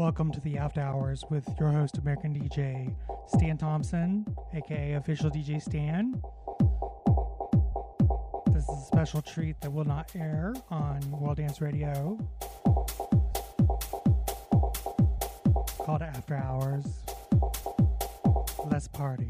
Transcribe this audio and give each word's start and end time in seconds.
Welcome 0.00 0.32
to 0.32 0.40
the 0.40 0.56
After 0.56 0.80
Hours 0.80 1.26
with 1.28 1.46
your 1.60 1.68
host, 1.68 1.98
American 1.98 2.32
DJ 2.32 2.94
Staan 3.34 3.58
Thompson, 3.58 4.24
aka 4.54 4.94
Official 4.94 5.30
DJ 5.30 5.62
Staan. 5.62 6.14
This 8.50 8.62
is 8.62 8.70
a 8.70 8.86
special 8.86 9.20
treat 9.20 9.60
that 9.60 9.70
will 9.70 9.84
not 9.84 10.10
air 10.16 10.54
on 10.70 11.02
World 11.10 11.36
Dance 11.36 11.60
Radio. 11.60 12.18
Called 15.84 16.00
After 16.00 16.34
Hours. 16.34 16.86
Let's 18.70 18.88
party. 18.88 19.28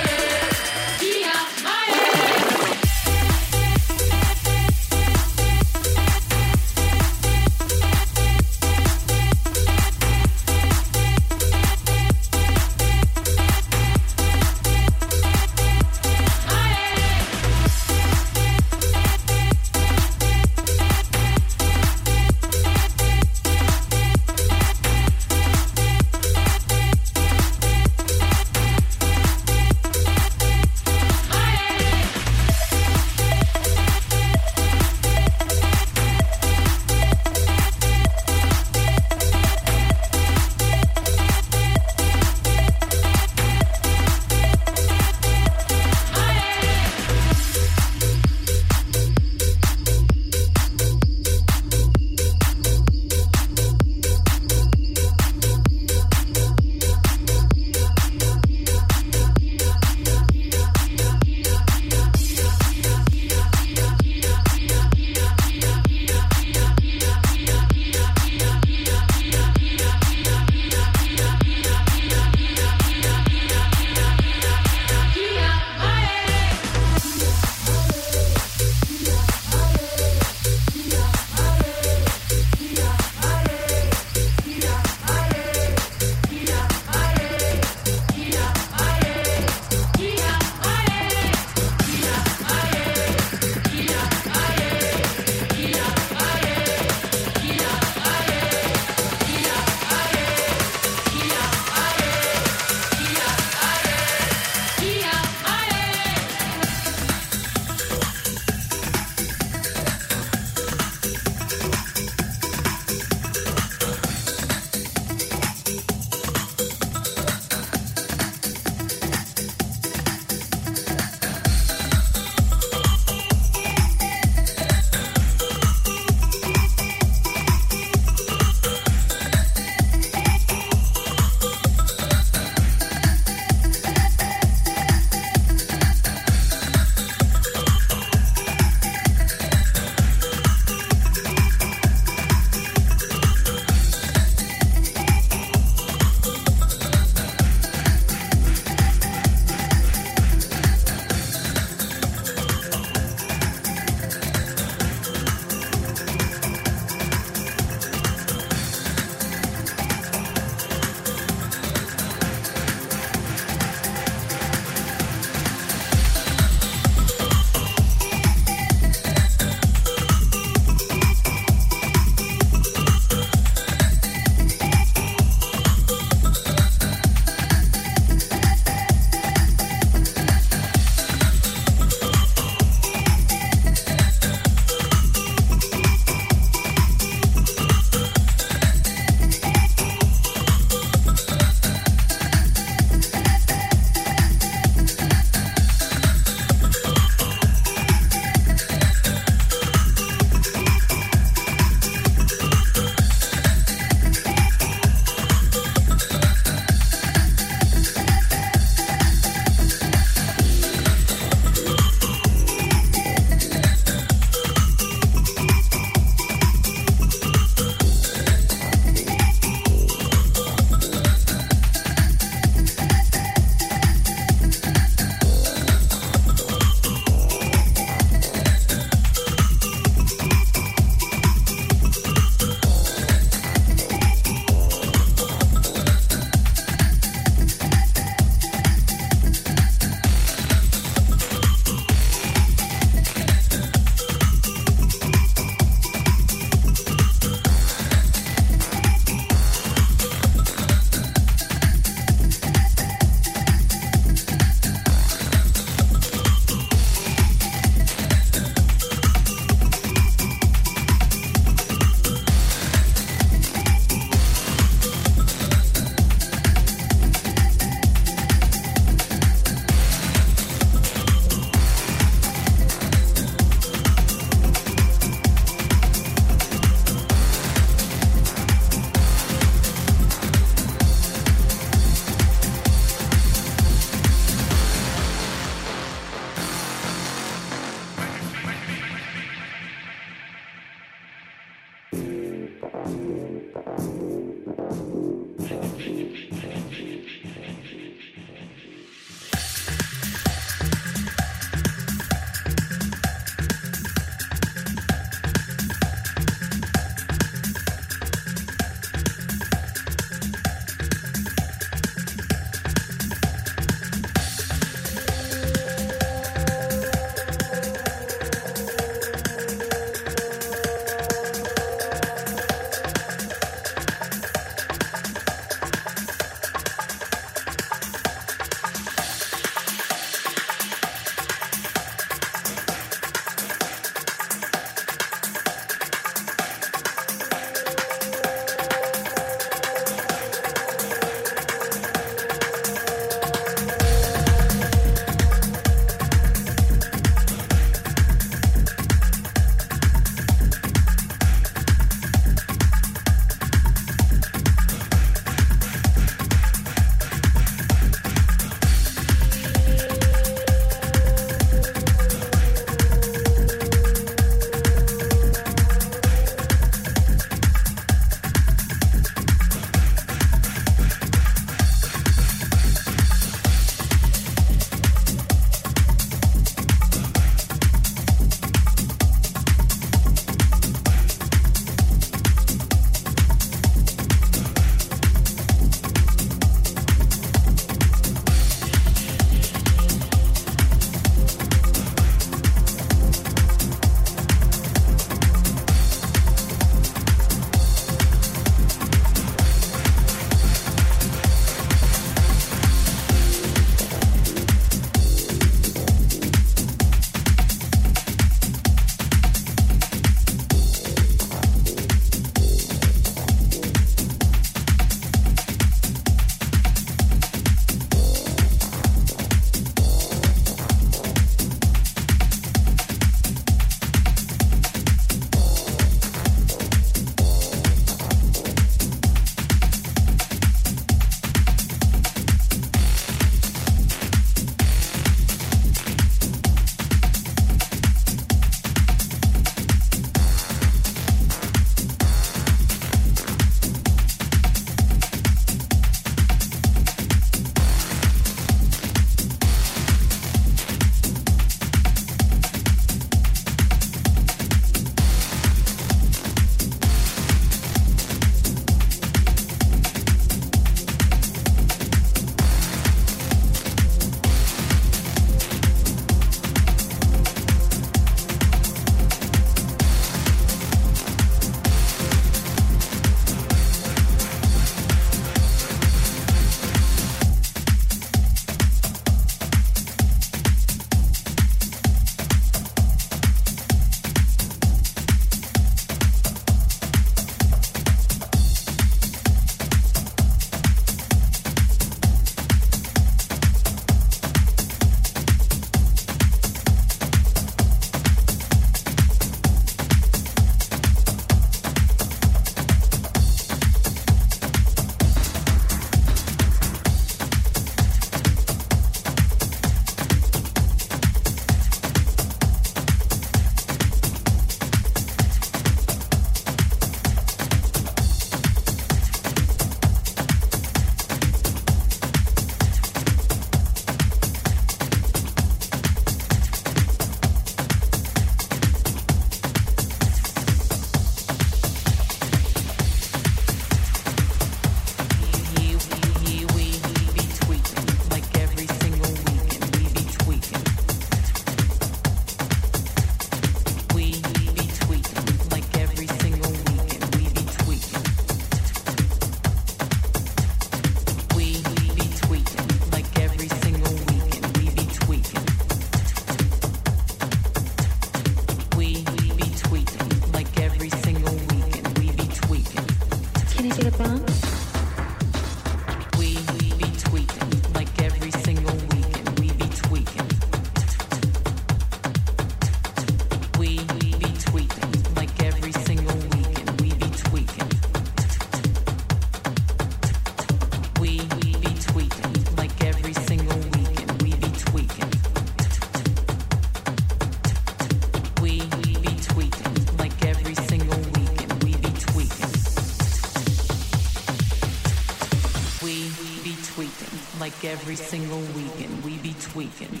every 597.66 597.96
single 597.96 598.40
weekend 598.54 599.04
we 599.04 599.16
be 599.18 599.34
tweaking. 599.40 600.00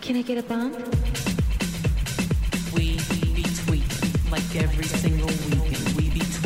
Can 0.00 0.16
I 0.16 0.22
get 0.22 0.38
a 0.38 0.42
bump? 0.42 0.76
We 2.74 2.98
be 3.34 3.44
tweaking 3.64 4.30
like 4.30 4.56
every 4.56 4.84
single 4.84 5.28
weekend 5.28 5.96
we 5.96 6.10
be 6.10 6.20
tweaking. 6.20 6.43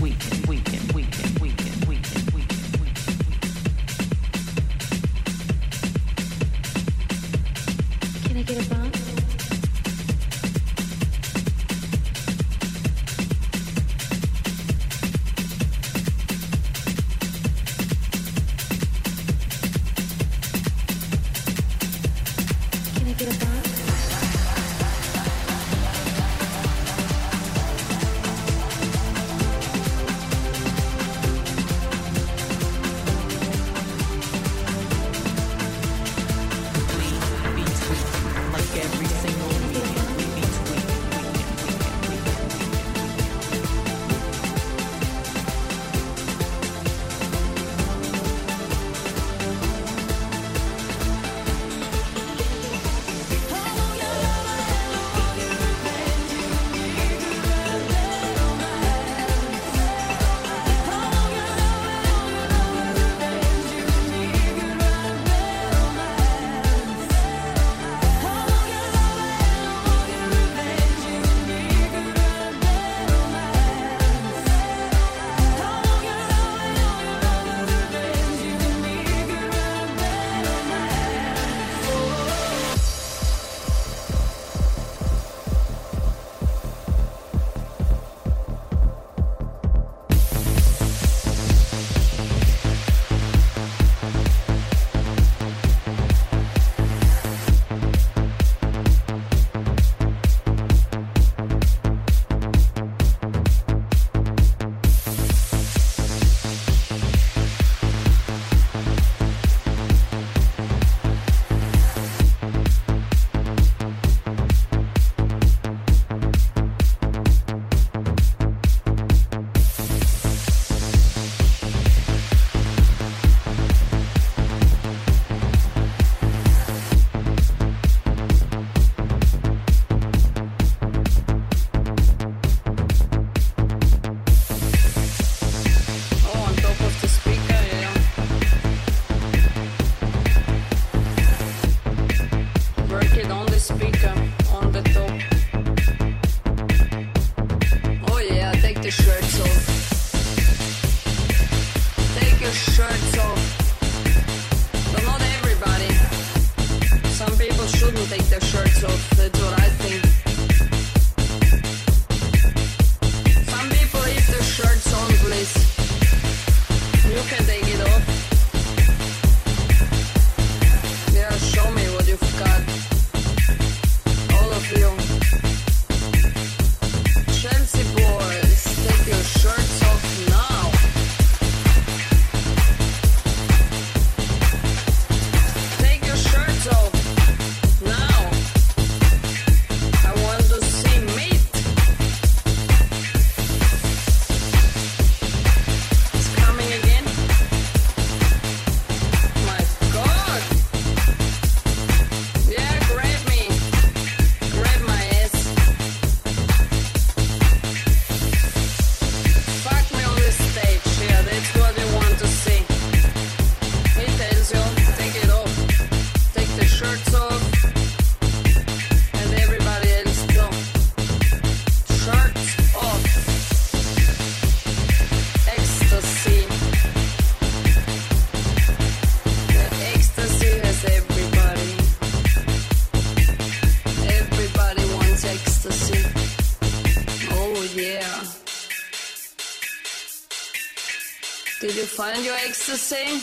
Find 241.98 242.24
your 242.24 242.36
ecstasy. 242.36 243.18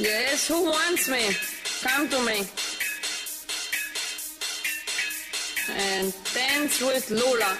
Yes, 0.00 0.48
who 0.48 0.64
wants 0.64 1.10
me? 1.10 1.36
Come 1.82 2.08
to 2.08 2.20
me. 2.24 2.46
And 5.68 6.14
dance 6.32 6.80
with 6.80 7.10
Lola. 7.10 7.58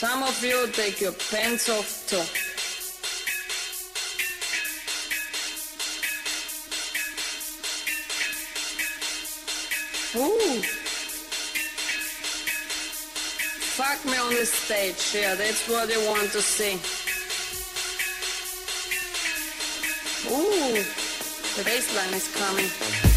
Some 0.00 0.24
of 0.24 0.42
you 0.42 0.66
take 0.72 1.00
your 1.00 1.12
pants 1.12 1.68
off 1.68 2.08
too. 2.08 2.43
picture. 14.94 15.34
That's 15.36 15.68
what 15.68 15.90
I 15.90 16.08
want 16.08 16.30
to 16.32 16.42
see. 16.42 16.74
Ooh, 20.30 20.72
the 21.56 21.62
bassline 21.68 22.14
is 22.14 22.28
coming. 22.36 23.13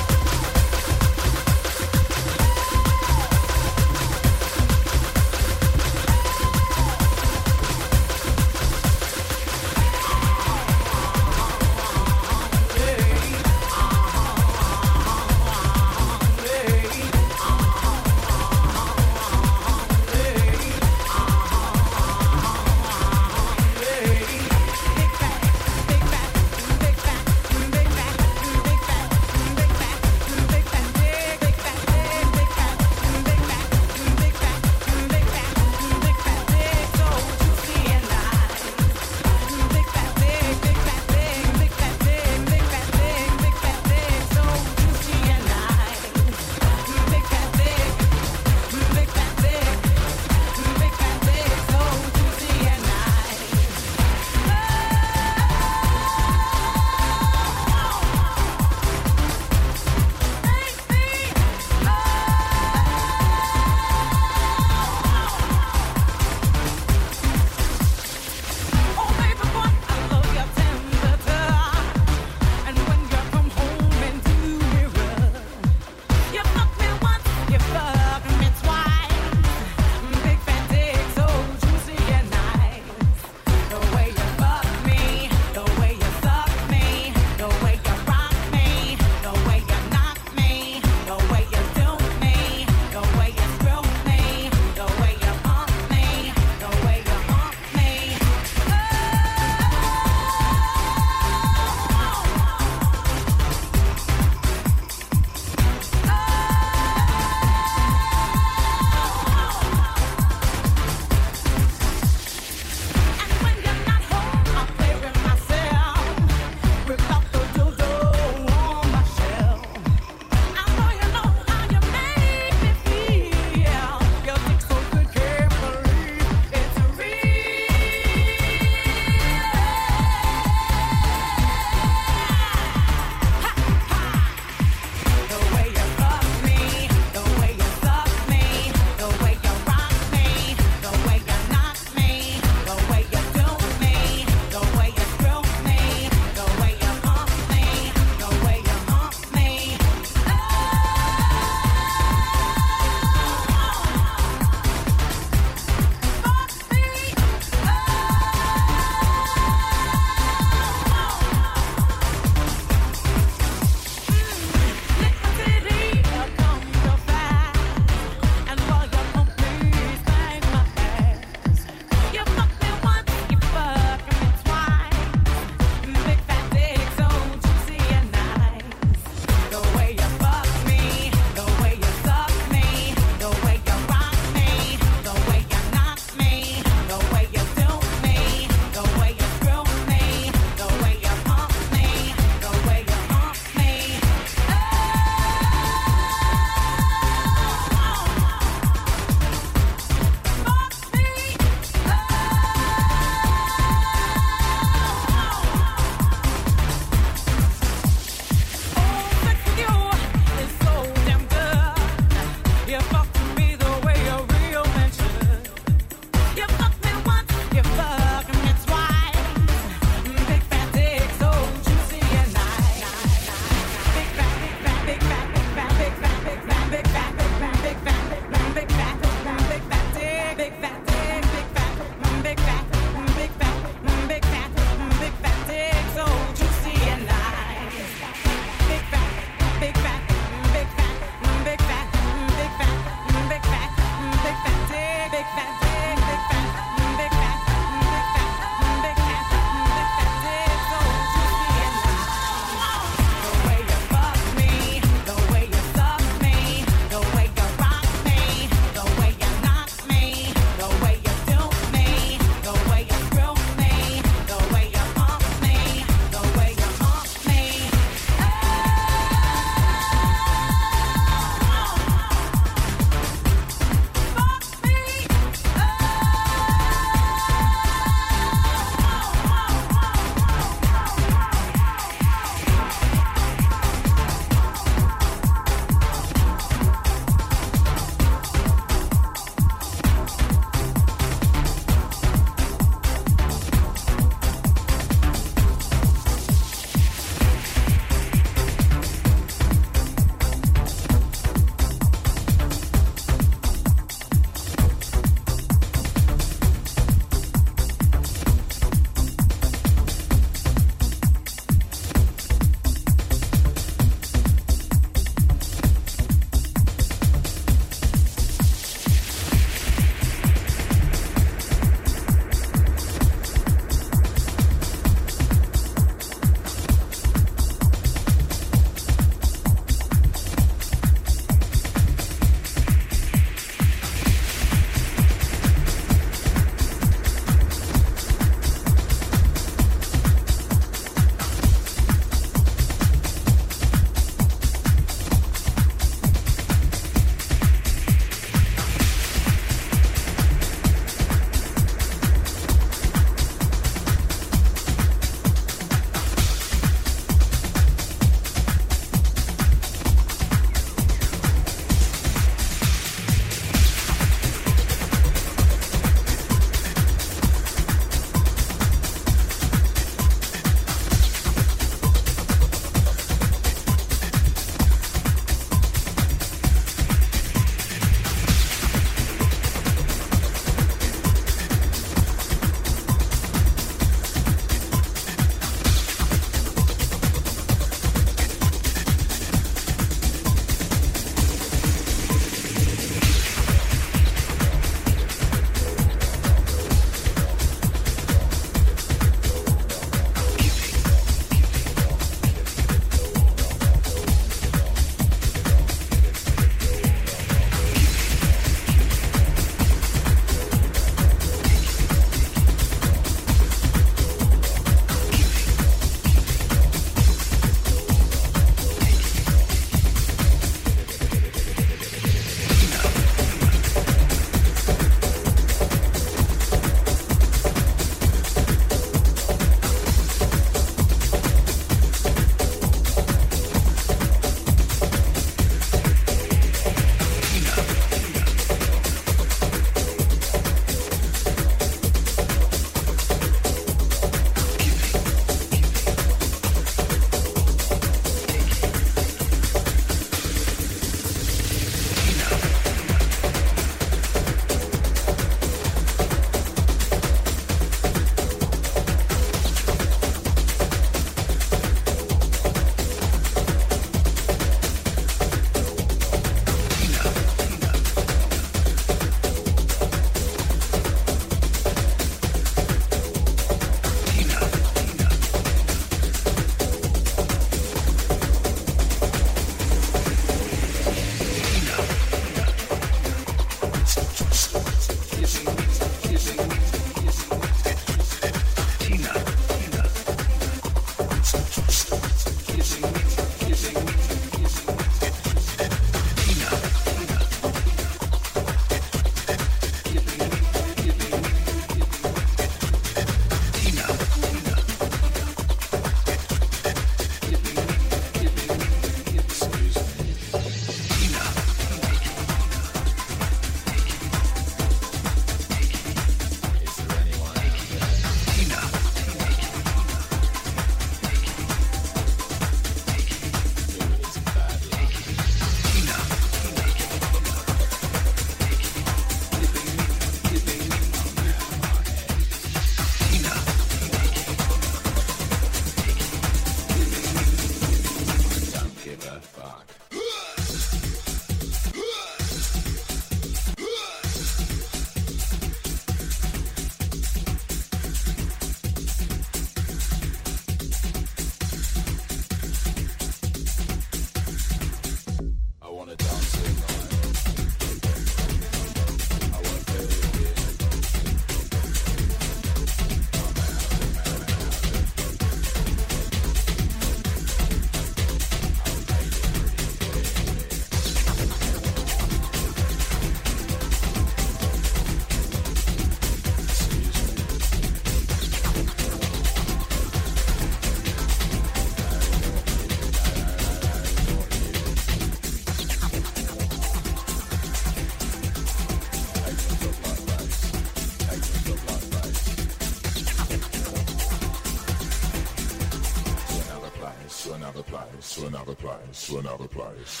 Another 599.31 599.47
place. 599.47 600.00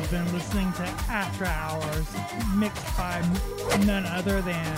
Have 0.00 0.10
been 0.10 0.32
listening 0.32 0.72
to 0.72 0.82
After 1.10 1.44
Hours, 1.44 2.06
mixed 2.56 2.96
by 2.96 3.20
none 3.84 4.06
other 4.06 4.40
than 4.40 4.76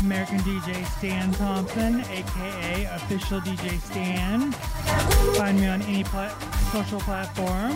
American 0.00 0.38
DJ 0.40 0.84
Staan 0.84 1.34
Thompson, 1.38 2.00
aka 2.02 2.84
Official 2.96 3.40
DJ 3.40 3.80
Staan. 3.80 4.52
Find 5.36 5.58
me 5.58 5.68
on 5.68 5.80
any 5.82 6.04
pla- 6.04 6.38
social 6.70 7.00
platform 7.00 7.72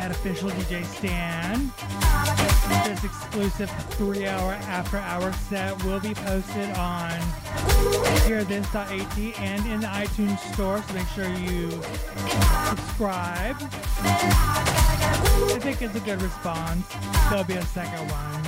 at 0.00 0.10
Official 0.10 0.48
DJ 0.48 0.82
Staan. 0.82 1.70
This 2.86 3.04
exclusive 3.04 3.70
three 3.90 4.26
hour 4.26 4.52
after 4.52 4.96
hour 4.96 5.30
set 5.50 5.84
will 5.84 6.00
be 6.00 6.14
posted 6.14 6.70
on 6.70 7.10
hearthis.at 8.24 9.38
and 9.38 9.66
in 9.66 9.80
the 9.80 9.88
iTunes 9.88 10.38
store, 10.54 10.82
so 10.82 10.94
make 10.94 11.06
sure 11.08 11.28
you 11.28 11.70
subscribe. 12.66 13.56
I 15.54 15.58
think 15.60 15.82
it's 15.82 15.94
a 15.94 16.00
good 16.00 16.22
response. 16.22 16.86
There'll 17.28 17.44
be 17.44 17.54
a 17.54 17.62
second 17.62 18.10
one. 18.10 18.42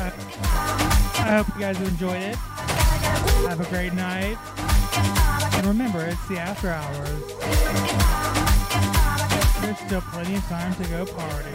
Uh, 0.00 0.10
I 1.22 1.36
hope 1.36 1.48
you 1.54 1.60
guys 1.60 1.80
enjoyed 1.80 2.22
it. 2.22 2.36
Have 3.48 3.60
a 3.60 3.68
great 3.70 3.92
night. 3.92 4.36
And 5.54 5.66
remember, 5.66 6.06
it's 6.06 6.26
the 6.28 6.38
after 6.38 6.70
hours. 6.70 7.22
There's 9.62 9.78
still 9.78 10.00
plenty 10.00 10.36
of 10.36 10.44
time 10.44 10.74
to 10.76 10.84
go 10.88 11.04
party. 11.06 11.52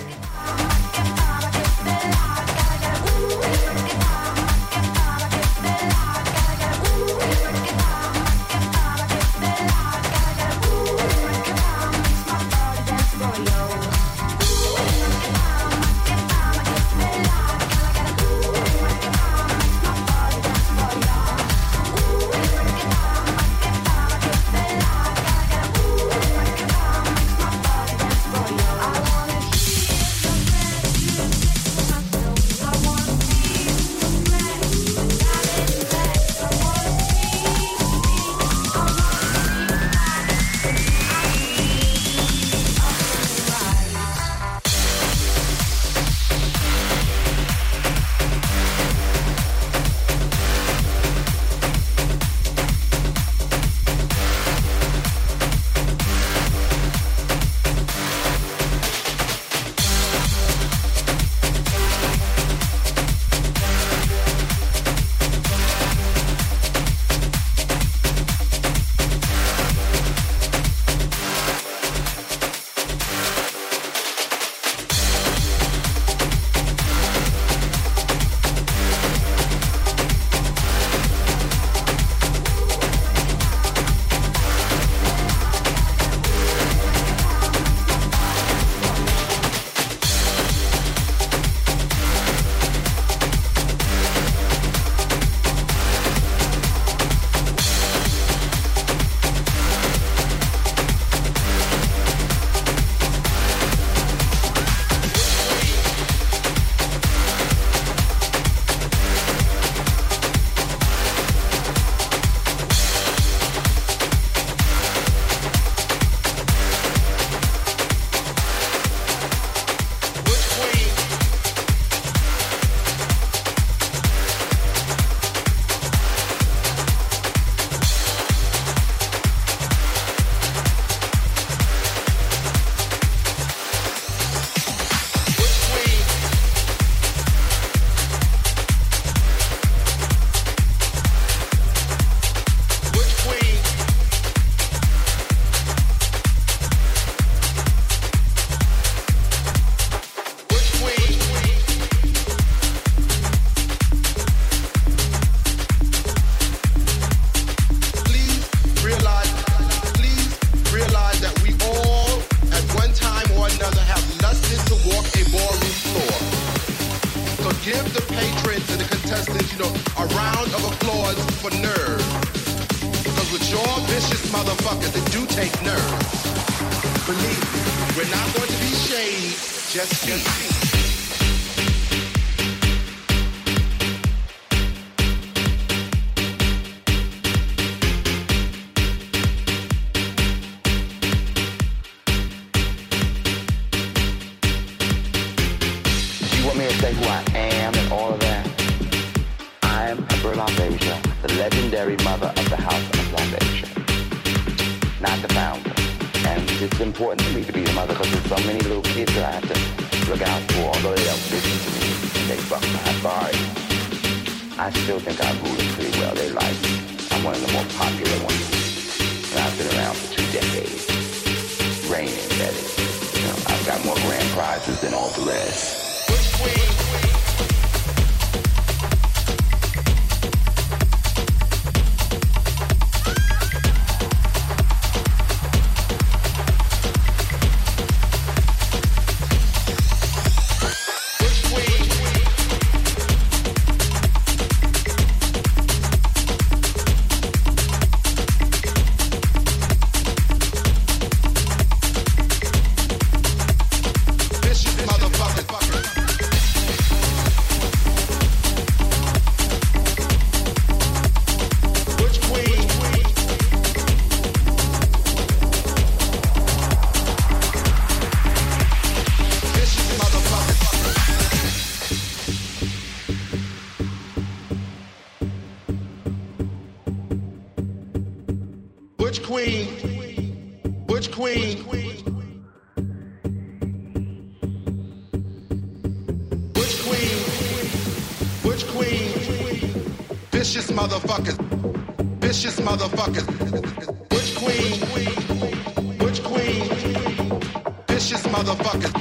motherfuckers. 298.46 298.94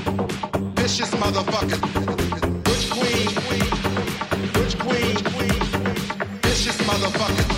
Vicious 0.76 1.10
motherfuckers. 1.10 1.80
Butch 2.64 2.90
queen. 2.90 3.28
Butch 4.54 4.78
queen. 4.78 5.16
Vicious 6.42 6.78
motherfuckers. 6.88 7.48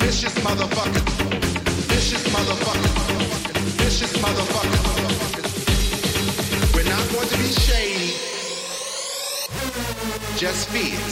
Vicious 0.00 0.34
motherfuckers. 0.44 1.06
Vicious 1.90 2.24
motherfuckers. 2.34 2.94
Vicious 3.80 4.12
motherfuckers. 4.24 4.84
We're 6.74 6.88
not 6.88 7.04
going 7.12 7.28
to 7.28 7.36
be 7.36 7.48
shady. 7.48 8.10
Just 10.38 10.68
fierce. 10.70 11.11